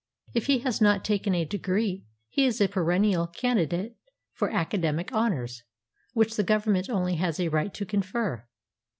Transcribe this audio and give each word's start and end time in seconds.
If 0.33 0.47
he 0.47 0.57
has 0.61 0.81
not 0.81 1.05
taken 1.05 1.35
a 1.35 1.45
degree, 1.45 2.05
he 2.27 2.47
is 2.47 2.59
a 2.59 2.67
perennial 2.67 3.27
can 3.27 3.57
didate 3.57 3.93
for 4.33 4.49
academic 4.49 5.13
honors, 5.13 5.61
which 6.13 6.37
the 6.37 6.43
Government 6.43 6.89
only 6.89 7.17
has 7.17 7.39
a 7.39 7.49
right 7.49 7.71
to 7.75 7.85
confer. 7.85 8.47